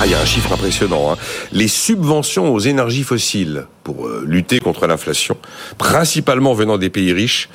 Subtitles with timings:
[0.00, 1.12] Ah, il y a un chiffre impressionnant.
[1.12, 1.16] Hein.
[1.50, 5.36] Les subventions aux énergies fossiles pour euh, lutter contre l'inflation,
[5.76, 7.48] principalement venant des pays riches,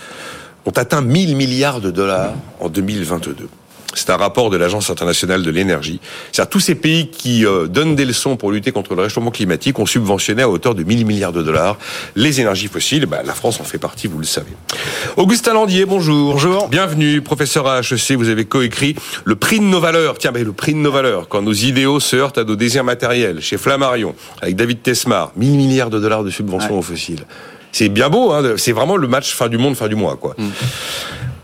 [0.65, 3.47] ont atteint 1000 milliards de dollars en 2022.
[3.95, 5.99] C'est un rapport de l'Agence internationale de l'énergie.
[6.31, 9.79] C'est-à-dire tous ces pays qui euh, donnent des leçons pour lutter contre le réchauffement climatique
[9.79, 11.77] ont subventionné à hauteur de 1000 milliards de dollars
[12.15, 13.05] les énergies fossiles.
[13.05, 14.51] Bah, la France en fait partie, vous le savez.
[15.17, 16.33] Augustin Landier, bonjour.
[16.33, 16.67] Bonjour.
[16.69, 18.13] Bienvenue, professeur à HEC.
[18.17, 18.95] Vous avez coécrit
[19.25, 20.17] le prix de nos valeurs.
[20.17, 22.83] Tiens, mais le prix de nos valeurs, quand nos idéaux se heurtent à nos désirs
[22.83, 27.25] matériels, chez Flammarion, avec David Tesmar, 1000 milliards de dollars de subventions aux fossiles.
[27.71, 30.35] C'est bien beau, hein, c'est vraiment le match fin du monde, fin du mois, quoi.
[30.37, 30.49] Mm.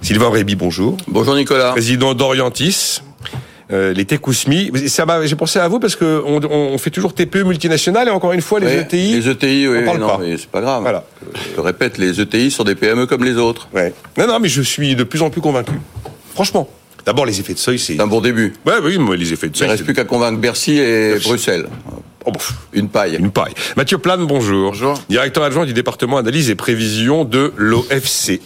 [0.09, 0.97] Sylvain Réby, bonjour.
[1.07, 1.69] Bonjour Nicolas.
[1.69, 3.03] Président d'Orientis.
[3.71, 4.71] Euh, les Tekousmi.
[4.87, 8.33] Ça j'ai pensé à vous parce que on, on, fait toujours TPE multinationales et encore
[8.33, 9.21] une fois les ETI.
[9.21, 10.81] Les ETI, oui, on non, mais c'est pas grave.
[10.81, 11.03] Voilà.
[11.55, 13.69] Je répète, les ETI sont des PME comme les autres.
[13.71, 13.93] Ouais.
[14.17, 15.73] Non, non, mais je suis de plus en plus convaincu.
[16.33, 16.67] Franchement.
[17.05, 18.55] D'abord, les effets de seuil, c'est un bon début.
[18.65, 19.67] Ouais, oui, moi, les effets de seuil.
[19.67, 21.67] Il ne reste plus qu'à convaincre Bercy et Bruxelles.
[22.25, 22.31] Oh,
[22.73, 23.17] une paille.
[23.17, 23.53] Une paille.
[23.77, 24.71] Mathieu Plane, bonjour.
[24.71, 24.99] Bonjour.
[25.07, 28.39] Directeur adjoint du département analyse et prévision de l'OFCE.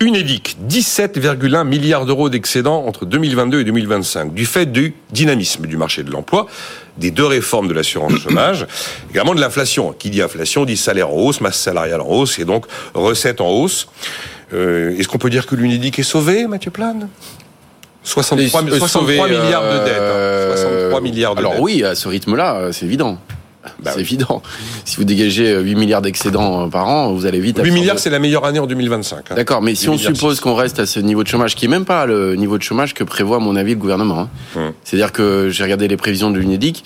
[0.00, 6.04] Unédic, 17,1 milliards d'euros d'excédent entre 2022 et 2025, du fait du dynamisme du marché
[6.04, 6.46] de l'emploi,
[6.98, 8.66] des deux réformes de l'assurance chômage,
[9.10, 9.92] également de l'inflation.
[9.92, 13.48] Qui dit inflation dit salaire en hausse, masse salariale en hausse et donc recettes en
[13.48, 13.88] hausse.
[14.54, 17.08] Euh, est-ce qu'on peut dire que l'Unédic est sauvé, Mathieu Plane?
[18.04, 20.56] 63, 63 milliards de dettes.
[20.58, 21.00] 63 hein.
[21.02, 23.18] milliards de Alors oui, à ce rythme-là, c'est évident.
[23.82, 24.42] Bah c'est évident.
[24.84, 27.60] Si vous dégagez 8 milliards d'excédents euh, par an, vous allez vite.
[27.62, 29.16] 8 milliards, c'est la meilleure année en 2025.
[29.30, 29.34] Hein.
[29.34, 31.84] D'accord, mais si on suppose qu'on reste à ce niveau de chômage, qui est même
[31.84, 34.20] pas le niveau de chômage que prévoit, à mon avis, le gouvernement.
[34.20, 34.28] Hein.
[34.56, 34.72] Hum.
[34.84, 36.84] C'est-à-dire que j'ai regardé les prévisions de l'UNEDIC.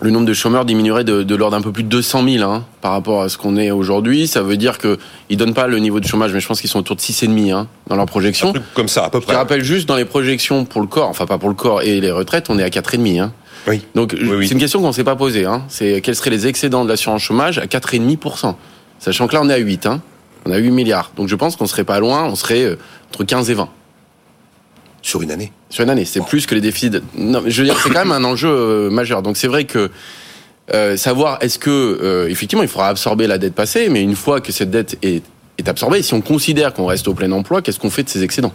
[0.00, 2.92] Le nombre de chômeurs diminuerait de, l'ordre d'un peu plus de 200 000 hein, par
[2.92, 4.26] rapport à ce qu'on est aujourd'hui.
[4.26, 4.98] Ça veut dire qu'ils
[5.30, 7.52] ne donnent pas le niveau de chômage, mais je pense qu'ils sont autour de 6,5
[7.52, 8.52] hein, dans leur projection.
[8.74, 9.32] Comme ça, à peu près.
[9.32, 11.98] Je rappelle juste, dans les projections pour le corps, enfin pas pour le corps et
[12.02, 13.20] les retraites, on est à 4,5.
[13.20, 13.32] Hein.
[13.66, 13.84] Oui.
[13.94, 15.44] Donc c'est une question qu'on ne s'est pas posée.
[15.44, 15.64] Hein.
[15.68, 18.54] C'est quels seraient les excédents de l'assurance chômage à 4,5%.
[18.98, 19.86] Sachant que là on est à 8.
[19.86, 20.00] Hein.
[20.46, 21.10] On a 8 milliards.
[21.16, 22.78] Donc je pense qu'on serait pas loin, on serait euh,
[23.08, 23.68] entre 15 et 20.
[25.02, 26.04] Sur une année Sur une année.
[26.04, 26.90] C'est plus que les déficits.
[27.16, 29.22] Non, mais je veux dire, c'est quand même un enjeu euh, majeur.
[29.22, 29.90] Donc c'est vrai que
[30.74, 34.52] euh, savoir est-ce que effectivement il faudra absorber la dette passée, mais une fois que
[34.52, 35.24] cette dette est,
[35.58, 38.22] est absorbée, si on considère qu'on reste au plein emploi, qu'est-ce qu'on fait de ces
[38.22, 38.52] excédents?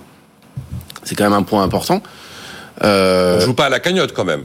[1.03, 2.01] C'est quand même un point important.
[2.81, 4.43] On joue pas à la cagnotte quand même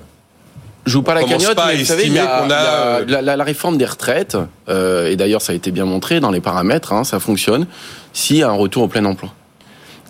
[0.86, 4.36] joue pas la cagnotte, mais vous savez, il y a, la, réforme des retraites,
[4.68, 7.66] euh, et d'ailleurs ça a été bien montré dans les paramètres, hein, ça fonctionne,
[8.12, 9.30] s'il y a un retour au plein emploi.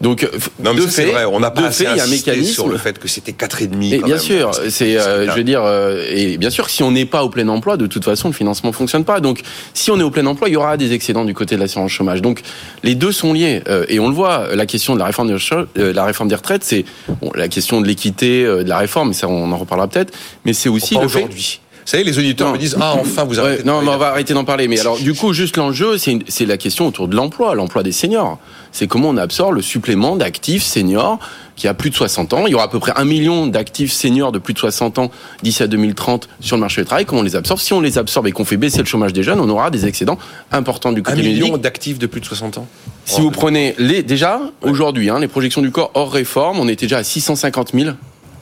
[0.01, 0.29] Donc, euh,
[0.63, 3.09] non, mais c'est vrai, on n'a pas assez fait, un mécanisme sur le fait que
[3.09, 3.97] c'était quatre et demi.
[3.99, 7.25] Bien sûr, c'est, euh, je veux dire, euh, et bien sûr, si on n'est pas
[7.25, 9.21] au plein emploi, de toute façon, le financement fonctionne pas.
[9.21, 9.41] Donc,
[9.75, 11.91] si on est au plein emploi, il y aura des excédents du côté de l'assurance
[11.91, 12.21] chômage.
[12.21, 12.43] Donc,
[12.83, 14.55] les deux sont liés, et on le voit.
[14.55, 16.85] La question de la réforme, de, la réforme des retraites, c'est
[17.21, 20.13] bon, la question de l'équité de la réforme, ça, on en reparlera peut-être.
[20.45, 23.65] Mais c'est aussi le fait vous savez, les auditeurs me disent Ah, enfin, vous arrêtez.
[23.65, 24.69] non, mais on va arrêter d'en parler.
[24.69, 28.39] Mais alors, du coup, juste l'enjeu, c'est la question autour de l'emploi, l'emploi des seniors.
[28.73, 31.19] C'est comment on absorbe le supplément d'actifs seniors
[31.55, 32.47] qui a plus de 60 ans.
[32.47, 35.11] Il y aura à peu près un million d'actifs seniors de plus de 60 ans
[35.43, 37.07] d'ici à 2030 sur le marché du travail.
[37.07, 37.61] Comment on les absorbe?
[37.61, 39.87] Si on les absorbe et qu'on fait baisser le chômage des jeunes, on aura des
[39.87, 40.19] excédents
[40.53, 42.67] importants du côté Un million d'actifs de plus de 60 ans
[43.07, 46.87] Si vous prenez les, déjà, aujourd'hui, hein, les projections du corps hors réforme, on était
[46.87, 47.91] déjà à 650 000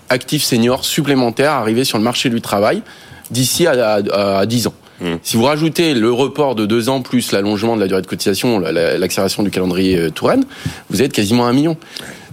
[0.08, 2.82] actifs seniors supplémentaires arrivés sur le marché du travail
[3.30, 4.74] d'ici à, à, 10 ans.
[5.00, 5.06] Mmh.
[5.22, 8.60] Si vous rajoutez le report de deux ans plus l'allongement de la durée de cotisation,
[8.60, 10.44] l'accélération du calendrier euh, Touraine,
[10.90, 11.76] vous êtes quasiment à un million.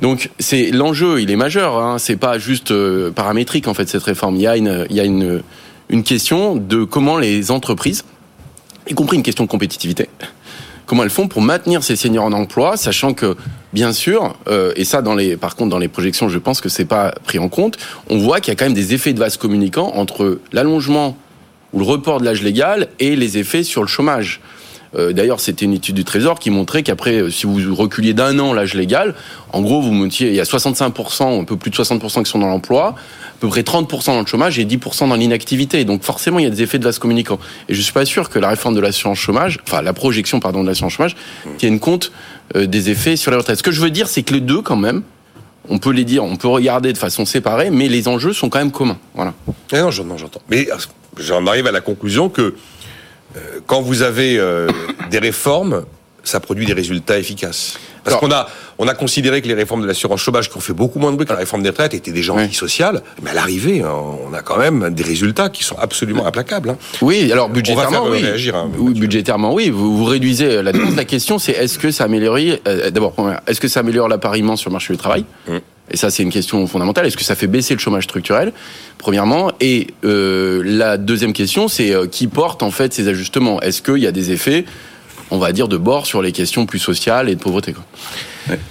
[0.02, 1.78] Donc c'est l'enjeu, il est majeur.
[1.78, 1.98] Hein.
[1.98, 4.36] C'est pas juste euh, paramétrique en fait cette réforme.
[4.36, 5.42] Il y a une, il y a une,
[5.90, 8.06] une question de comment les entreprises,
[8.88, 10.10] y compris une question de compétitivité,
[10.92, 13.38] comment elles font pour maintenir ces seniors en emploi, sachant que,
[13.72, 16.68] bien sûr, euh, et ça, dans les, par contre, dans les projections, je pense que
[16.68, 17.78] c'est pas pris en compte,
[18.10, 21.16] on voit qu'il y a quand même des effets de vase communicants entre l'allongement
[21.72, 24.42] ou le report de l'âge légal et les effets sur le chômage.
[24.98, 28.38] Euh, d'ailleurs, c'était une étude du Trésor qui montrait qu'après, euh, si vous reculiez d'un
[28.40, 29.16] an l'âge légal,
[29.54, 32.40] en gros, vous montiez, il y a 65%, un peu plus de 60% qui sont
[32.40, 35.86] dans l'emploi, à peu près 30% dans le chômage et 10% dans l'inactivité.
[35.86, 37.40] Donc forcément, il y a des effets de vase communicant.
[37.70, 40.62] Et je suis pas sûr que la réforme de l'assurance chômage, enfin la projection, pardon,
[40.62, 41.16] de l'assurance chômage,
[41.58, 42.12] tienne compte
[42.56, 43.58] euh, des effets sur les retraites.
[43.58, 45.04] Ce que je veux dire, c'est que les deux, quand même,
[45.70, 48.60] on peut les dire, on peut regarder de façon séparée, mais les enjeux sont quand
[48.60, 48.98] même communs.
[49.16, 49.34] Voilà.
[49.72, 50.42] Eh non, j'entends.
[50.50, 50.68] Mais
[51.18, 52.56] j'en arrive à la conclusion que
[53.68, 54.68] quand vous avez euh,
[55.12, 55.84] des réformes,
[56.24, 57.78] ça produit des résultats efficaces.
[58.04, 58.48] Parce qu'on a,
[58.80, 61.16] on a considéré que les réformes de l'assurance chômage, qui ont fait beaucoup moins de
[61.16, 63.02] bruit que la réforme des retraites, étaient des gens antisociales.
[63.22, 63.94] Mais à l'arrivée, hein,
[64.28, 66.72] on a quand même des résultats qui sont absolument implacables.
[66.72, 66.78] Hein.
[67.02, 68.22] Oui, alors budgétairement, oui.
[68.22, 69.70] Réagir, hein, oui budgétairement, oui.
[69.70, 70.96] Vous, vous réduisez la dépense.
[71.02, 72.38] La question, c'est est-ce que ça améliore,
[72.68, 73.16] euh, d'abord,
[73.48, 75.26] est-ce que ça améliore l'appariement sur le marché du travail?
[75.48, 75.58] Mmh.
[75.92, 77.06] Et ça, c'est une question fondamentale.
[77.06, 78.54] Est-ce que ça fait baisser le chômage structurel,
[78.98, 79.52] premièrement?
[79.60, 83.62] Et euh, la deuxième question, c'est euh, qui porte en fait ces ajustements?
[83.62, 84.66] Est-ce qu'il y a des effets,
[85.30, 87.74] on va dire, de bord sur les questions plus sociales et de pauvreté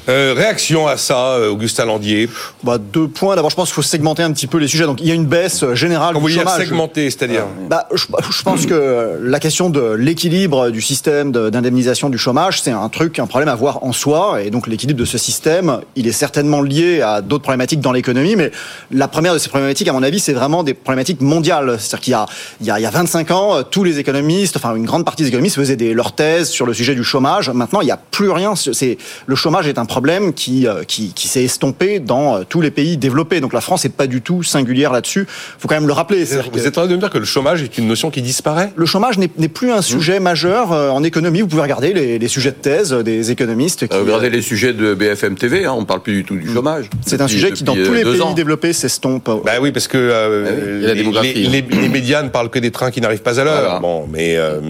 [0.09, 2.29] euh, réaction à ça, euh, Augustin Landier
[2.63, 3.37] bah, Deux points.
[3.37, 4.85] D'abord, je pense qu'il faut segmenter un petit peu les sujets.
[4.85, 6.59] Donc, il y a une baisse euh, générale Quand du vous chômage.
[6.59, 12.19] segmenter, c'est-à-dire bah, je, je, pense que la question de l'équilibre du système d'indemnisation du
[12.19, 14.43] chômage, c'est un truc, un problème à voir en soi.
[14.43, 18.37] Et donc, l'équilibre de ce système, il est certainement lié à d'autres problématiques dans l'économie.
[18.37, 18.51] Mais
[18.91, 21.77] la première de ces problématiques, à mon avis, c'est vraiment des problématiques mondiales.
[21.79, 22.27] C'est-à-dire qu'il y a,
[22.61, 25.23] il y, a, il y a 25 ans, tous les économistes, enfin une grande partie
[25.23, 27.51] des économistes faisaient des, leurs thèses sur le sujet du chômage.
[27.51, 28.55] Maintenant, il n'y a plus rien.
[28.57, 32.97] C'est le chômage est un problème qui, qui, qui s'est estompé dans tous les pays
[32.97, 33.41] développés.
[33.41, 35.27] Donc la France n'est pas du tout singulière là-dessus.
[35.29, 36.25] Il faut quand même le rappeler.
[36.25, 38.23] Vous que êtes en train de me dire que le chômage est une notion qui
[38.23, 38.73] disparaît?
[38.77, 40.23] Le chômage n'est plus un sujet mmh.
[40.23, 41.41] majeur en économie.
[41.41, 43.87] Vous pouvez regarder les, les sujets de thèse des économistes.
[43.89, 46.53] Qui, regardez les sujets de BFM TV, hein, on ne parle plus du tout du
[46.53, 46.89] chômage.
[47.07, 48.35] C'est un sujet qui, dans tous les pays ans.
[48.35, 49.31] développés, s'estompe.
[49.45, 53.01] Bah oui, parce que euh, les, les, les, médias ne parlent que des trains qui
[53.01, 53.61] n'arrivent pas à l'heure.
[53.61, 53.79] Voilà.
[53.81, 54.37] Bon, mais...
[54.37, 54.61] Euh,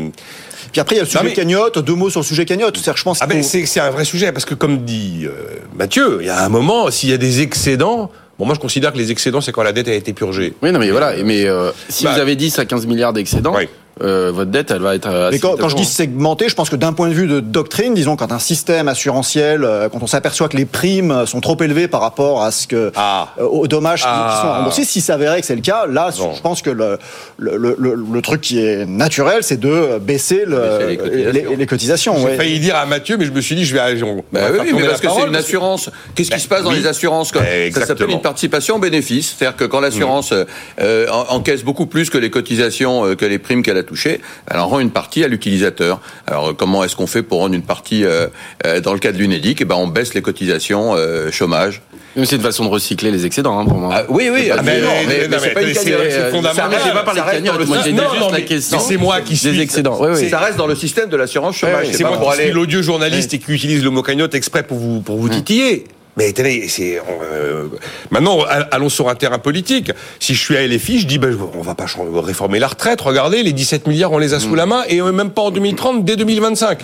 [0.73, 1.33] puis après, il y a le sujet mais...
[1.33, 1.79] cagnotte.
[1.79, 2.77] Deux mots sur le sujet cagnotte.
[2.77, 3.19] C'est-à-dire, je pense.
[3.21, 6.45] Ah ben, c'est un vrai sujet parce que, comme dit euh, Mathieu, il y a
[6.45, 8.11] un moment, s'il y a des excédents.
[8.39, 10.55] Bon, moi, je considère que les excédents, c'est quand la dette a été purgée.
[10.63, 11.13] Oui, non, mais voilà.
[11.23, 13.69] Mais euh, si bah, vous avez 10 à 15 milliards d'excédents, oui.
[14.03, 15.29] Euh, votre dette, elle va être.
[15.31, 17.95] Mais quand, quand je dis segmenté, je pense que d'un point de vue de doctrine,
[17.95, 21.89] disons, quand un système assurantiel, euh, quand on s'aperçoit que les primes sont trop élevées
[21.89, 23.29] par rapport à ce que ah.
[23.39, 24.31] euh, aux dommages ah.
[24.31, 26.99] qui, sont remboursés, si s'avérait que c'est le cas, là, je pense que le,
[27.39, 31.33] le, le, le, truc qui est naturel, c'est de baisser, les cotisations.
[31.33, 32.37] Les, les cotisations J'ai ouais.
[32.37, 33.81] failli dire à Mathieu, mais je me suis dit, je vais.
[34.33, 35.91] Bah oui, mais parce que c'est une assurance.
[36.15, 39.81] Qu'est-ce qui se passe dans les assurances Ça s'appelle une participation bénéfice, c'est-à-dire que quand
[39.81, 40.33] l'assurance
[41.29, 44.93] encaisse beaucoup plus que les cotisations, que les primes qu'elle a touchées, alors rend une
[44.93, 46.01] partie à l'utilisateur.
[46.29, 48.29] Alors comment est-ce qu'on fait pour rendre une partie euh,
[48.65, 51.83] euh, dans le cas de l'UNEDIC Eh ben on baisse les cotisations euh, chômage.
[52.17, 53.91] C'est une façon de recycler les excédents hein, pour moi.
[53.95, 56.93] Ah, oui, oui, ah, mais, mais, mais, c'est pas une C'est fondamental.
[56.93, 57.67] Pas par les cagnottes.
[57.67, 58.79] Moi, j'ai juste la question.
[58.81, 59.99] C'est moi qui suis des excédents.
[60.01, 60.29] Oui, oui.
[60.29, 61.89] Ça reste dans le système de l'assurance chômage.
[61.93, 65.01] C'est moi qui suis l'odieux journaliste et qui utilise le mot cagnotte exprès pour vous
[65.01, 65.85] pour vous titiller.
[66.17, 67.69] Mais attendez, c'est euh,
[68.11, 68.41] maintenant
[68.71, 69.93] allons sur un terrain politique.
[70.19, 71.87] Si je suis à LFI, je dis ben, on va pas
[72.23, 73.01] réformer la retraite.
[73.01, 76.05] Regardez, les 17 milliards on les a sous la main et même pas en 2030,
[76.05, 76.81] dès 2025.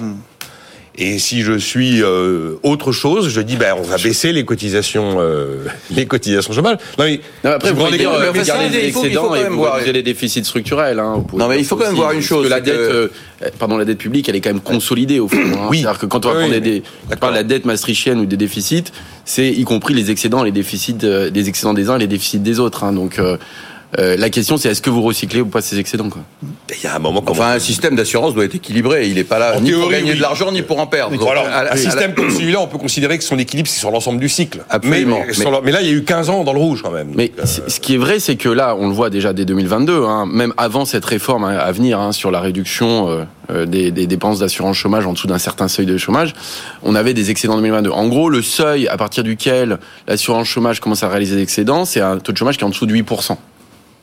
[0.98, 5.16] Et si je suis euh, autre chose, je dis ben on va baisser les cotisations,
[5.18, 6.78] euh, les cotisations chômage.
[6.98, 10.02] Non mais, non, après vous pouvez dire, euh, garder les excédents et vous voir les
[10.02, 10.98] déficits structurels.
[10.98, 12.44] Hein, non mais il faut quand même voir une chose.
[12.44, 13.08] Que la dette, euh,
[13.58, 15.36] pardon, la dette publique, elle est quand même consolidée au fond.
[15.36, 15.66] Hein.
[15.68, 15.80] Oui.
[15.80, 16.82] C'est-à-dire que quand on va Oui, des,
[17.12, 18.84] on parle de la dette maastrichtienne ou des déficits,
[19.26, 22.58] c'est y compris les excédents, les déficits, euh, les excédents des uns, les déficits des
[22.58, 22.84] autres.
[22.84, 22.92] Hein.
[22.92, 23.20] Donc
[23.98, 26.22] euh, la question, c'est est-ce que vous recyclez ou pas ces excédents quoi.
[26.76, 27.22] Il y a un moment.
[27.22, 29.06] quand Enfin, un système d'assurance doit être équilibré.
[29.08, 30.16] Il n'est pas là En ni pour gagner oui.
[30.16, 31.16] de l'argent ni pour en perdre.
[31.16, 33.68] Donc, alors, à un à la- système comme celui-là, on peut considérer que son équilibre,
[33.68, 34.64] c'est sur l'ensemble du cycle.
[34.68, 35.20] Absolument.
[35.20, 36.82] Mais, mais, sur le- mais là, il y a eu 15 ans dans le rouge
[36.82, 37.12] quand même.
[37.14, 40.04] Mais euh, ce qui est vrai, c'est que là, on le voit déjà dès 2022,
[40.04, 44.06] hein, même avant cette réforme à venir hein, sur la réduction euh, euh, des, des
[44.06, 46.34] dépenses d'assurance chômage en dessous d'un certain seuil de chômage,
[46.82, 47.90] on avait des excédents en 2022.
[47.90, 49.78] En gros, le seuil à partir duquel
[50.08, 52.70] l'assurance chômage commence à réaliser des excédents, c'est un taux de chômage qui est en
[52.70, 53.36] dessous de 8%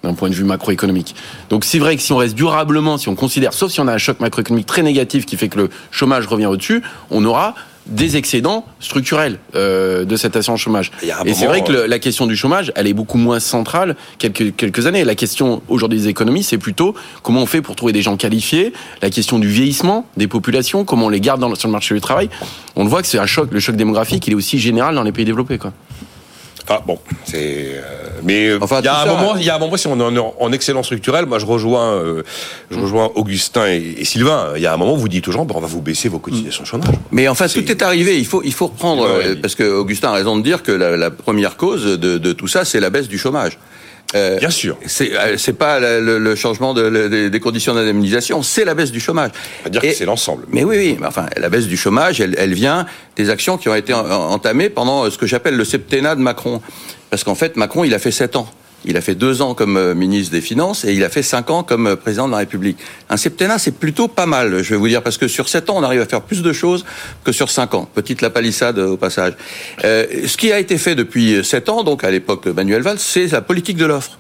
[0.03, 1.15] d'un point de vue macroéconomique.
[1.49, 3.93] Donc c'est vrai que si on reste durablement, si on considère, sauf si on a
[3.93, 7.55] un choc macroéconomique très négatif qui fait que le chômage revient au-dessus, on aura
[7.85, 10.91] des excédents structurels euh, de cette assurance chômage.
[11.25, 14.55] Et c'est vrai que le- la question du chômage, elle est beaucoup moins centrale quelques
[14.55, 15.03] quelques années.
[15.03, 18.71] La question aujourd'hui des économies, c'est plutôt comment on fait pour trouver des gens qualifiés.
[19.01, 21.93] La question du vieillissement des populations, comment on les garde dans le- sur le marché
[21.93, 22.29] du travail.
[22.77, 23.49] On le voit que c'est un choc.
[23.51, 25.73] Le choc démographique, il est aussi général dans les pays développés, quoi.
[26.65, 27.65] Enfin bon, c'est.
[27.75, 27.81] euh,
[28.23, 29.37] mais euh, Enfin, il y a un ça, moment, hein.
[29.37, 31.91] il y a un moment si on est en, en excellent structurel, moi je rejoins,
[31.93, 32.23] euh,
[32.71, 34.53] je rejoins Augustin et, et Sylvain.
[34.55, 36.19] Il y a un moment, vous dites aux gens, ben, on va vous baisser vos
[36.19, 36.95] cotisations chômage.
[37.11, 38.17] Mais enfin, tout est arrivé.
[38.17, 40.95] Il faut, il faut reprendre, euh, parce que Augustin a raison de dire que la,
[40.95, 43.57] la première cause de, de tout ça, c'est la baisse du chômage.
[44.15, 44.77] Euh, Bien sûr.
[44.85, 48.99] C'est euh, c'est pas le, changement de, le- des- conditions d'indemnisation, c'est la baisse du
[48.99, 49.31] chômage.
[49.61, 50.43] On va dire Et- que c'est l'ensemble.
[50.49, 50.97] Mais oui, oui.
[50.99, 54.05] Mais enfin, la baisse du chômage, elle, elle vient des actions qui ont été en-
[54.09, 56.61] en- entamées pendant ce que j'appelle le septennat de Macron.
[57.09, 58.47] Parce qu'en fait, Macron, il a fait sept ans.
[58.85, 61.49] Il a fait deux ans comme euh, ministre des Finances et il a fait cinq
[61.49, 62.77] ans comme euh, président de la République.
[63.09, 65.75] Un septennat, c'est plutôt pas mal, je vais vous dire, parce que sur sept ans,
[65.77, 66.85] on arrive à faire plus de choses
[67.23, 67.87] que sur cinq ans.
[67.93, 69.33] Petite la palissade euh, au passage.
[69.83, 72.99] Euh, ce qui a été fait depuis sept ans, donc à l'époque de Manuel Valls,
[72.99, 74.17] c'est la politique de l'offre.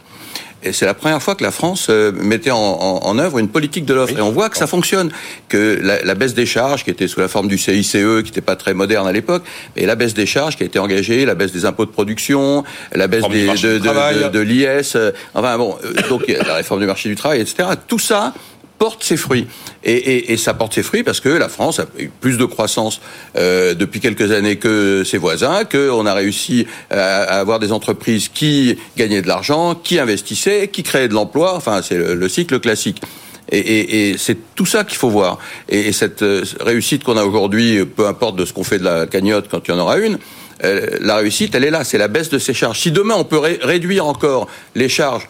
[0.63, 3.49] Et c'est la première fois que la France euh, mettait en, en, en œuvre une
[3.49, 4.13] politique de l'offre.
[4.13, 4.19] Oui.
[4.19, 5.11] Et on voit que ça fonctionne.
[5.49, 8.41] Que la, la baisse des charges, qui était sous la forme du CICE, qui n'était
[8.41, 9.43] pas très moderne à l'époque,
[9.75, 12.63] et la baisse des charges qui a été engagée, la baisse des impôts de production,
[12.93, 16.79] la baisse des, de, de, de, de l'IS, euh, enfin bon, euh, donc la réforme
[16.79, 17.69] du marché du travail, etc.
[17.87, 18.33] Tout ça
[18.83, 19.47] porte ses fruits.
[19.85, 22.99] Et, ça porte ses fruits parce que la France a eu plus de croissance
[23.37, 28.77] euh, depuis quelques années que ses voisins, qu'on a réussi à, avoir des entreprises qui
[28.97, 31.55] gagnaient de l'argent, qui investissaient, qui créaient de l'emploi.
[31.55, 33.01] Enfin, c'est le, cycle classique.
[33.53, 35.39] Et, c'est tout ça qu'il faut voir.
[35.69, 39.07] Et, cette euh, réussite qu'on a aujourd'hui, peu importe de ce qu'on fait de la
[39.07, 40.17] cagnotte quand il y en aura une,
[40.65, 42.79] euh, la réussite, elle est là, c'est la baisse de ses charges.
[42.81, 45.29] Si demain on peut réduire encore les charges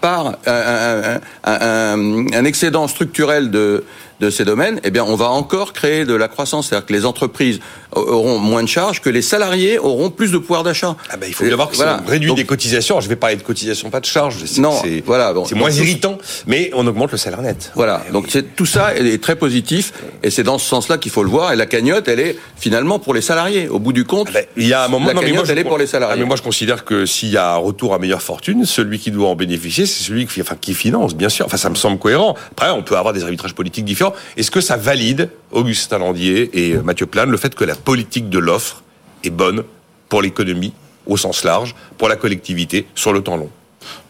[0.00, 3.84] par un, excédent structurel de,
[4.20, 6.68] de ces domaines, eh bien, on va encore créer de la croissance.
[6.68, 7.60] C'est-à-dire que les entreprises
[7.92, 10.96] auront moins de charges, que les salariés auront plus de pouvoir d'achat.
[11.10, 12.02] Ah ben, il faut bien voir que voilà.
[12.04, 13.00] on réduit des cotisations.
[13.00, 14.36] je vais parler de cotisations, pas de charges.
[14.58, 15.32] Non, c'est, voilà.
[15.54, 17.72] moins irritant, mais on augmente le salaire net.
[17.74, 18.02] Voilà.
[18.12, 19.92] Donc c'est tout ça est très positif,
[20.22, 21.52] et c'est dans ce sens-là qu'il faut le voir.
[21.52, 23.68] Et la cagnotte, elle est finalement pour les salariés.
[23.68, 25.06] Au bout du compte, ah ben, il y a un moment.
[25.06, 26.14] La cagnotte, elle est pour les salariés.
[26.16, 28.98] Ah, mais moi, je considère que s'il y a un retour à meilleure fortune, celui
[28.98, 31.46] qui doit en bénéficier, c'est celui qui, enfin, qui finance, bien sûr.
[31.46, 32.34] Enfin, ça me semble cohérent.
[32.52, 34.14] Après, on peut avoir des arbitrages politiques différents.
[34.36, 38.38] Est-ce que ça valide Augustin Landier et Mathieu Plane le fait que la politique de
[38.38, 38.82] l'offre
[39.24, 39.64] est bonne
[40.08, 40.72] pour l'économie
[41.06, 43.50] au sens large, pour la collectivité sur le temps long.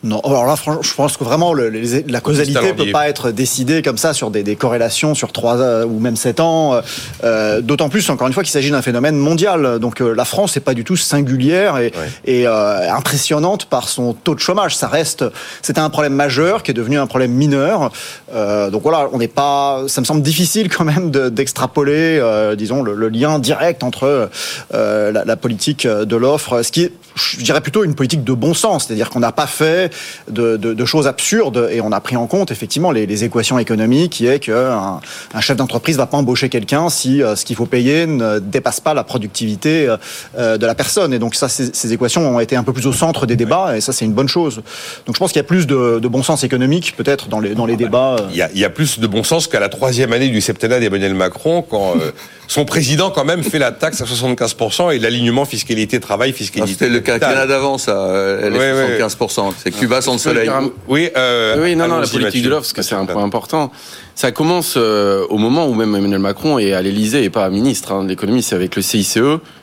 [0.04, 3.98] Non, alors là, je pense que vraiment la causalité ne peut pas être décidée comme
[3.98, 6.74] ça sur des, corrélations sur 3 euh, ou même 7 ans.
[6.74, 6.80] Euh,
[7.24, 9.80] euh, d'autant plus, encore une fois, qu'il s'agit d'un phénomène mondial.
[9.80, 11.78] Donc la France n'est pas du tout singulière
[12.24, 14.76] et, impressionnante par son taux de chômage.
[14.76, 15.24] Ça reste,
[15.62, 17.90] c'était un problème majeur qui est devenu un problème mineur.
[18.32, 19.82] donc voilà, on n'est pas.
[19.88, 22.22] Ça me semble difficile quand même d'extrapoler,
[22.56, 24.30] disons, le, lien direct entre
[24.72, 28.86] la, politique de l'offre, ce qui est, je dirais plutôt une politique de bon sens,
[28.86, 29.87] c'est-à-dire qu'on n'a pas fait
[30.30, 34.38] de, choses absurdes et on a pris en compte effectivement les, équations économiques qui est
[34.38, 35.00] qu'un
[35.34, 38.80] un chef d'entreprise va pas embaucher quelqu'un si euh, ce qu'il faut payer ne dépasse
[38.80, 39.88] pas la productivité
[40.36, 41.12] euh, de la personne.
[41.12, 43.80] Et donc ça, ces, équations ont été un peu plus au centre des débats et
[43.80, 44.62] ça c'est une bonne chose.
[45.06, 47.66] Donc je pense qu'il y a plus de, bon sens économique peut-être dans les, dans
[47.66, 48.16] les débats.
[48.30, 50.40] Il y, a, il y a plus de bon sens qu'à la troisième année du
[50.40, 51.94] septennat d'Emmanuel Macron quand
[52.48, 56.72] son président quand même fait la taxe à 75% et l'alignement fiscalité-travail, fiscalité.
[56.72, 58.08] C'était le quinquennat d'avant, ça,
[58.42, 59.52] elle est 75%.
[59.62, 60.50] C'est Cuba sans le soleil.
[60.86, 63.70] Oui, euh, oui, non, non, la politique de l'offre, parce que c'est un point important.
[64.18, 67.92] Ça commence euh, au moment où même Emmanuel Macron est à l'Élysée et pas ministre
[67.92, 69.20] hein, de l'économie, c'est avec le CICE.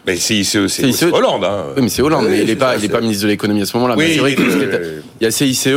[0.07, 1.43] Mais CICE, c'est Hollande.
[1.43, 1.65] Hein.
[1.75, 3.65] Oui, mais c'est Hollande, mais il n'est pas, il est pas ministre de l'économie à
[3.65, 3.95] ce moment-là.
[3.97, 5.67] Oui, vrai il y a CICE.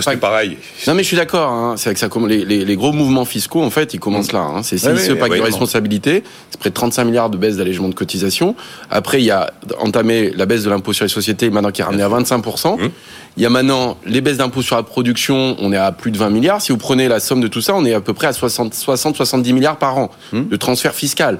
[0.00, 0.56] c'est pareil.
[0.88, 1.48] Non, mais je suis d'accord.
[1.48, 4.40] Hein, c'est que ça, les, les, les, gros mouvements fiscaux, en fait, ils commencent là.
[4.40, 4.64] Hein.
[4.64, 6.24] C'est CICE, pacte de responsabilité.
[6.50, 8.56] C'est près de 35 milliards de baisse d'allègement de cotisation.
[8.90, 11.84] Après, il y a entamé la baisse de l'impôt sur les sociétés, maintenant qui est
[11.84, 12.80] ramené à 25%.
[12.80, 12.88] Mmh.
[13.36, 16.18] Il y a maintenant les baisses d'impôts sur la production, on est à plus de
[16.18, 16.60] 20 milliards.
[16.60, 19.52] Si vous prenez la somme de tout ça, on est à peu près à 60-70
[19.52, 20.48] milliards par an mmh.
[20.48, 21.38] de transfert fiscal.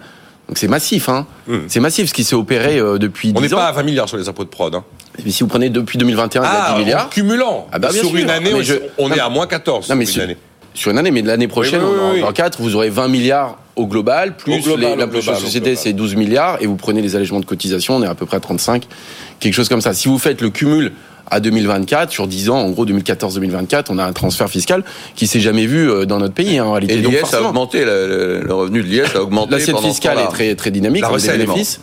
[0.49, 1.27] Donc c'est massif, hein.
[1.47, 1.57] Mmh.
[1.69, 3.57] C'est massif ce qui s'est opéré euh, depuis on 10 ans.
[3.57, 4.75] On n'est pas à 20 milliards sur les impôts de prod.
[4.75, 4.85] Hein.
[5.25, 7.07] Mais si vous prenez depuis 2021, ah, il y a 10 milliards.
[7.07, 7.67] En cumulant.
[7.73, 8.53] Ah bah, sur une année,
[8.99, 9.89] on, est à moins 14.
[9.89, 10.37] Non, mais sur une année.
[10.75, 11.81] Sur une année, mais de l'année prochaine,
[12.23, 16.17] en 4, vous aurez 20 milliards au global, plus l'impôt sur la société, c'est 12
[16.17, 18.87] milliards, et vous prenez les allègements de cotisation, on est à peu près à 35,
[19.41, 19.95] quelque chose comme ça.
[19.95, 20.93] Si vous faites le cumul
[21.31, 22.11] à 2024.
[22.11, 25.91] Sur 10 ans, en gros 2014-2024, on a un transfert fiscal qui s'est jamais vu
[25.91, 26.95] euh, dans notre pays hein, en réalité.
[26.95, 29.53] Et l'IS a augmenté, le, revenu de l'IS a augmenté.
[29.53, 31.81] L'assiette fiscale est très très dynamique, la des bénéfices.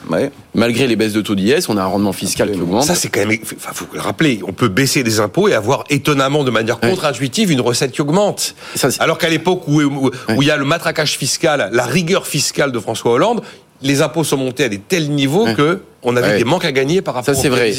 [0.54, 2.84] Malgré les baisses de taux d'IS, on a un rendement fiscal qui augmente.
[2.84, 5.84] Ça c'est quand même, enfin, faut le rappeler, on peut baisser des impôts et avoir
[5.90, 8.56] étonnamment de manière contre-intuitive une recette qui augmente.
[9.00, 10.12] Alors qu'à l'époque où, où,
[10.42, 13.42] il y a le matraquage fiscal, la rigueur fiscale de François Hollande,
[13.82, 17.02] les impôts sont montés à des tels niveaux que on avait des manques à gagner
[17.02, 17.74] par rapport ça, c'est vrai.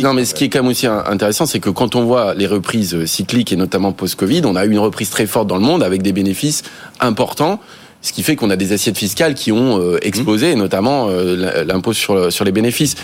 [0.00, 2.46] non, mais ce qui est quand même aussi intéressant, c'est que quand on voit les
[2.46, 5.82] reprises cycliques et notamment post-Covid, on a eu une reprise très forte dans le monde
[5.82, 6.62] avec des bénéfices
[7.00, 7.60] importants.
[8.04, 10.58] Ce qui fait qu'on a des assiettes fiscales qui ont euh, explosé, mmh.
[10.58, 12.96] notamment euh, l'impôt sur, sur les bénéfices.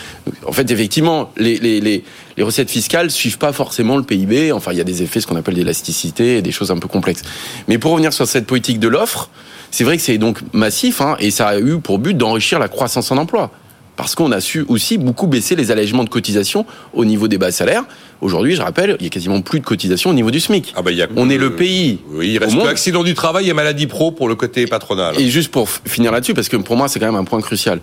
[0.44, 2.02] En fait, effectivement, les, les, les,
[2.36, 4.50] les recettes fiscales suivent pas forcément le PIB.
[4.50, 6.88] Enfin, il y a des effets, ce qu'on appelle d'élasticité et des choses un peu
[6.88, 7.22] complexes.
[7.68, 9.30] Mais pour revenir sur cette politique de l'offre,
[9.70, 12.68] c'est vrai que c'est donc massif, hein, et ça a eu pour but d'enrichir la
[12.68, 13.52] croissance en emploi
[13.98, 16.64] parce qu'on a su aussi beaucoup baisser les allègements de cotisations
[16.94, 17.82] au niveau des bas salaires.
[18.20, 20.72] Aujourd'hui, je rappelle, il y a quasiment plus de cotisations au niveau du SMIC.
[20.76, 21.98] Ah bah, y a on est le pays.
[22.12, 25.20] Oui, il reste que accident du travail et maladie pro pour le côté patronal.
[25.20, 27.80] Et juste pour finir là-dessus, parce que pour moi, c'est quand même un point crucial.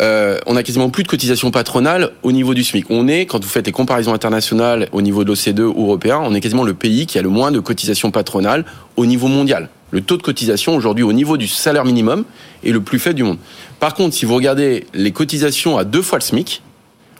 [0.00, 2.86] Euh, on a quasiment plus de cotisations patronales au niveau du SMIC.
[2.88, 6.32] On est, quand vous faites les comparaisons internationales au niveau de l'OCDE ou européen, on
[6.32, 8.64] est quasiment le pays qui a le moins de cotisations patronales
[8.96, 9.68] au niveau mondial.
[9.90, 12.24] Le taux de cotisation aujourd'hui au niveau du salaire minimum
[12.64, 13.38] est le plus faible du monde.
[13.80, 16.62] Par contre, si vous regardez les cotisations à deux fois le SMIC,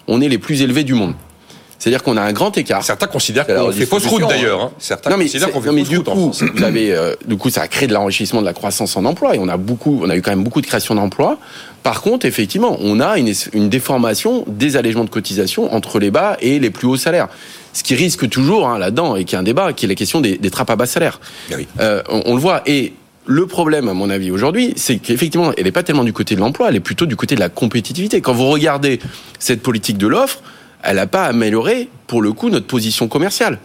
[0.07, 1.15] on est les plus élevés du monde.
[1.81, 2.85] C'est-à-dire qu'on a un grand écart.
[2.85, 4.65] Certains considèrent qu'on fait fausse route d'ailleurs.
[4.65, 4.71] Hein.
[4.79, 6.05] Certains non, mais considèrent qu'on fait fausse route.
[6.05, 9.07] Coup, vous avez, euh, du coup, ça a créé de l'enrichissement de la croissance en
[9.07, 11.39] emploi et on a beaucoup, on a eu quand même beaucoup de création d'emplois.
[11.83, 16.37] Par contre, effectivement, on a une, une déformation des allègements de cotisation entre les bas
[16.43, 17.29] et les plus hauts salaires.
[17.73, 20.21] Ce qui risque toujours hein, là-dedans, et qui est un débat, qui est la question
[20.21, 21.21] des, des trappes à bas salaire.
[21.51, 21.69] Ah oui.
[21.81, 22.63] Euh, on, on le voit.
[22.67, 22.95] Et
[23.27, 26.41] le problème, à mon avis, aujourd'hui, c'est qu'effectivement, elle n'est pas tellement du côté de
[26.41, 28.21] l'emploi, elle est plutôt du côté de la compétitivité.
[28.21, 28.99] Quand vous regardez
[29.39, 30.43] cette politique de l'offre,
[30.83, 33.59] elle n'a pas amélioré, pour le coup, notre position commerciale.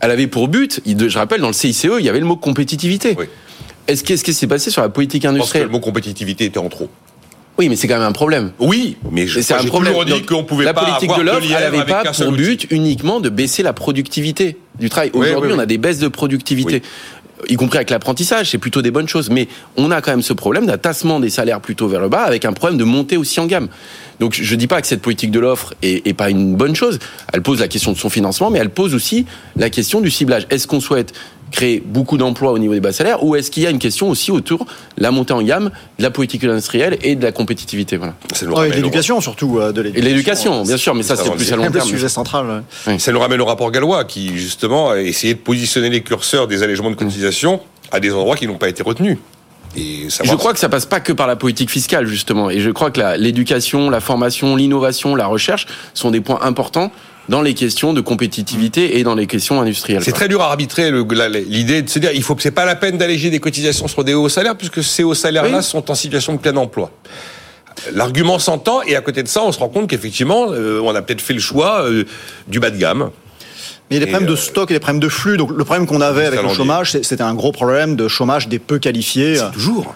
[0.00, 3.14] Elle avait pour but, je rappelle, dans le CICE, il y avait le mot compétitivité.
[3.18, 3.26] Oui.
[3.86, 6.46] Est-ce qu'est-ce qui s'est passé sur la politique Je pense que industrielle le mot compétitivité
[6.46, 6.88] était en trop.
[7.58, 8.50] Oui, mais c'est quand même un problème.
[8.58, 9.92] Oui, mais je c'est un problème.
[9.92, 13.20] toujours dit Donc, qu'on pouvait la politique de l'offre, elle n'avait pas pour but uniquement
[13.20, 15.10] de baisser la productivité du travail.
[15.14, 15.58] Oui, Aujourd'hui, oui, oui.
[15.58, 16.82] on a des baisses de productivité.
[17.48, 19.30] Y compris avec l'apprentissage, c'est plutôt des bonnes choses.
[19.30, 22.22] Mais on a quand même ce problème d'un tassement des salaires plutôt vers le bas,
[22.22, 23.68] avec un problème de montée aussi en gamme.
[24.20, 26.98] Donc je dis pas que cette politique de l'offre est, est pas une bonne chose.
[27.32, 30.46] Elle pose la question de son financement, mais elle pose aussi la question du ciblage.
[30.50, 31.12] Est-ce qu'on souhaite
[31.50, 34.08] créer beaucoup d'emplois au niveau des bas salaires, ou est-ce qu'il y a une question
[34.10, 34.64] aussi autour
[34.98, 38.14] de la montée en gamme, de la politique industrielle et de la compétitivité voilà.
[38.42, 41.36] Et de au- l'éducation surtout, euh, de Et l'éducation, bien sûr, mais ça c'est on
[41.36, 41.88] plus à long C'est le terme.
[41.88, 42.64] sujet central.
[42.88, 42.98] ouais.
[42.98, 46.64] Ça nous ramène au rapport gallois qui, justement, a essayé de positionner les curseurs des
[46.64, 47.60] allègements de cotisation
[47.92, 49.18] à des endroits qui n'ont pas été retenus.
[49.76, 52.70] Et Je crois que ça passe pas que par la politique fiscale justement, et je
[52.70, 56.92] crois que l'éducation, la formation, l'innovation, la recherche sont des points importants
[57.28, 60.02] dans les questions de compétitivité et dans les questions industrielles.
[60.04, 62.76] C'est très dur à arbitrer l'idée de se dire il faut que c'est pas la
[62.76, 65.62] peine d'alléger des cotisations sur des hauts salaires puisque ces hauts salaires-là Oui.
[65.64, 66.90] sont en situation de plein emploi.
[67.92, 71.02] L'argument s'entend et à côté de ça, on se rend compte qu'effectivement, euh, on a
[71.02, 72.04] peut-être fait le choix euh,
[72.46, 73.10] du bas de gamme.
[73.90, 75.36] Mais il y a des problèmes euh, de stock et des problèmes de flux.
[75.36, 78.58] Donc le problème qu'on avait avec le chômage, c'était un gros problème de chômage des
[78.58, 79.38] peu qualifiés.
[79.52, 79.94] Toujours.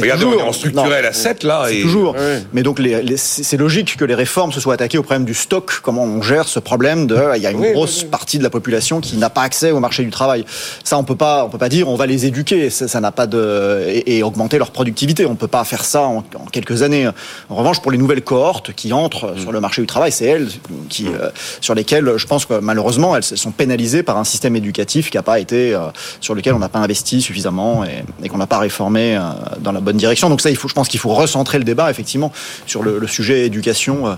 [0.00, 1.64] Regardez, toujours- on est en structurel non, à 7 là.
[1.68, 2.14] C'est et- toujours.
[2.14, 2.42] Ouais.
[2.52, 5.34] Mais donc, les, les- c'est logique que les réformes se soient attaquées au problème du
[5.34, 5.80] stock.
[5.82, 8.10] Comment on gère ce problème de, il y a une Oui, grosse oui, oui.
[8.10, 10.44] partie de la population qui n'a pas accès au marché du travail.
[10.84, 12.70] Ça, on peut pas, on peut pas dire, on va les éduquer.
[12.70, 15.26] Ça ça n'a pas de, et, et augmenter leur productivité.
[15.26, 17.08] On peut pas faire ça en, en quelques années.
[17.48, 20.48] En revanche, pour les nouvelles cohortes qui entrent sur le marché du travail, c'est elles
[20.88, 21.30] qui, euh,
[21.60, 25.22] sur lesquelles, je pense que malheureusement, elles sont pénalisées par un système éducatif qui n'a
[25.22, 25.78] pas été, euh,
[26.20, 29.20] sur lequel on n'a pas investi suffisamment et, et qu'on n'a pas réformé euh,
[29.60, 30.28] dans la bonne direction.
[30.28, 32.32] Donc ça, il faut, je pense qu'il faut recentrer le débat effectivement
[32.66, 34.06] sur le, le sujet éducation.
[34.06, 34.14] euh,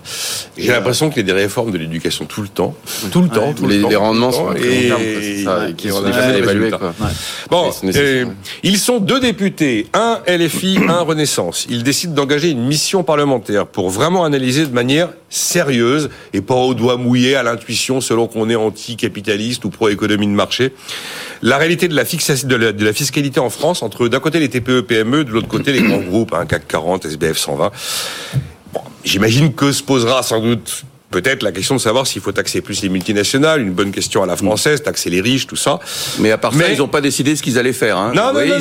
[0.57, 2.75] J'ai et, l'impression qu'il y a des réformes de l'éducation tout le temps.
[3.11, 3.88] Tout le temps, tout les, le temps.
[3.88, 5.00] les rendements sont et- terme,
[5.45, 6.71] ça, et qui jamais évalués.
[7.50, 8.25] Bon, euh,
[8.62, 11.66] ils sont deux députés, un LFI, un Renaissance.
[11.70, 16.75] Ils décident d'engager une mission parlementaire pour vraiment analyser de manière sérieuse et pas au
[16.75, 20.72] doigt mouillé à l'intuition selon qu'on est anti-capitaliste ou pro-économie de marché.
[21.40, 24.48] La réalité de la, de la, de la fiscalité en France entre d'un côté les
[24.48, 27.70] TPE, PME, de l'autre côté les grands groupes, hein, CAC 40, SBF 120.
[28.72, 32.61] Bon, J'imagine que se posera sans doute peut-être la question de savoir s'il faut taxer
[32.61, 35.79] plus les multinationales, une bonne question à la française, taxer les riches, tout ça.
[36.18, 37.96] Mais à part ça, Mais- ils n'ont pas décidé ce qu'ils allaient faire.
[37.98, 38.12] Hein.
[38.16, 38.57] Non, non, voyez, non,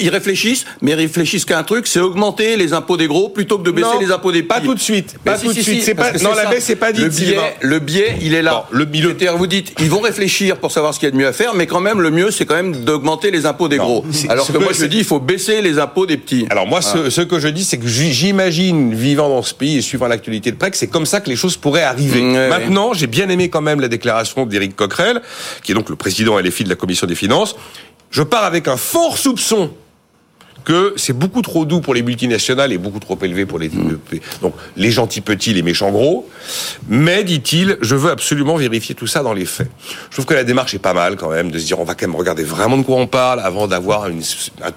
[0.00, 3.28] ils, ont- réfléchissent, mais ils réfléchissent qu'à un truc, c'est augmenter les impôts des gros
[3.28, 4.66] plutôt que de baisser les impôts des pas petits.
[4.66, 5.82] tout de suite, pas si, tout de si, suite.
[5.84, 6.50] si, pas- non, la ça.
[6.50, 8.66] baisse, c'est pas dit, Le biais, le biais, il est là.
[8.70, 11.26] Le- C'est-à-dire, vous dites, ils vont réfléchir pour savoir ce qu'il y a de mieux
[11.26, 14.04] à faire, mais quand même, le mieux, c'est quand même d'augmenter les impôts des gros.
[14.28, 16.46] Alors que moi, je dis, il faut baisser les impôts des petits.
[16.50, 19.82] Alors moi, ce, ce que je dis, c'est que j'imagine, vivant dans ce pays et
[19.82, 22.20] suivant l'actualité de près, que c'est comme ça que les choses pourraient arriver.
[22.20, 25.20] Mmh, Maintenant, j'ai bien aimé quand même la déclaration d'Éric Coquerel,
[25.62, 27.56] qui est donc le président LFI de la Commission des Finances.
[28.10, 29.72] Je pars avec un fort soupçon
[30.64, 34.20] que c'est beaucoup trop doux pour les multinationales et beaucoup trop élevé pour les TPE.
[34.40, 36.28] donc les gentils petits, les méchants gros.
[36.88, 39.70] Mais dit-il, je veux absolument vérifier tout ça dans les faits.
[40.10, 41.94] Je trouve que la démarche est pas mal quand même de se dire on va
[41.94, 44.08] quand même regarder vraiment de quoi on parle avant d'avoir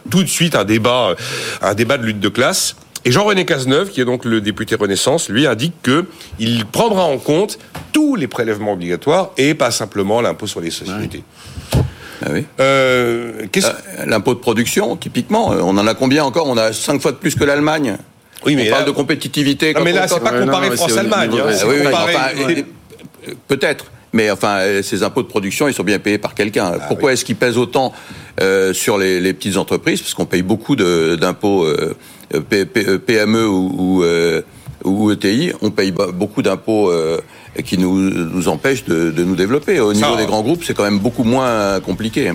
[0.09, 1.15] tout de suite un débat, euh,
[1.61, 2.75] un débat de lutte de classe.
[3.07, 6.05] Et Jean-René Cazeneuve, qui est donc le député Renaissance, lui indique que
[6.39, 7.59] il prendra en compte
[7.93, 11.23] tous les prélèvements obligatoires et pas simplement l'impôt sur les sociétés.
[12.25, 12.45] Ah oui.
[12.59, 16.47] Euh, qu'est-ce- Euh, L'impôt de production, typiquement, euh, on en a combien encore?
[16.47, 17.97] On a cinq fois de plus que l'Allemagne?
[18.45, 19.73] Oui, mais on parle de compétitivité.
[19.73, 21.29] Non, mais là, c'est pas au France-Allemagne.
[21.33, 22.65] hein, Ah oui, oui, comparer- enfin, ouais.
[23.27, 23.85] euh, peut-être.
[24.15, 26.71] Mais enfin, euh, ces impôts de production, ils sont bien payés par quelqu'un.
[26.73, 27.91] Ah Pourquoi est-ce qu'ils pèsent autant
[28.41, 30.01] euh, sur les, les petites entreprises?
[30.01, 31.93] Parce qu'on paye beaucoup de- d'impôts euh,
[33.05, 34.41] PME ou, ou, euh,
[34.85, 35.51] ou ETI.
[35.61, 37.19] On paye beaucoup d'impôts euh,
[37.65, 39.79] qui nous, nous empêchent de, de nous développer.
[39.81, 42.31] Au niveau des grands groupes, c'est quand même beaucoup moins compliqué.